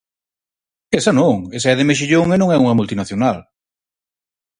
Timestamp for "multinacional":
2.79-3.37